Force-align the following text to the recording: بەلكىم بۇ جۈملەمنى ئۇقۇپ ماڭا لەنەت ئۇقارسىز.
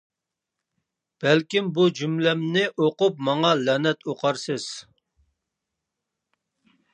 بەلكىم 1.25 1.67
بۇ 1.75 1.85
جۈملەمنى 1.99 2.63
ئۇقۇپ 2.85 3.21
ماڭا 3.27 3.51
لەنەت 3.67 4.09
ئۇقارسىز. 4.09 4.67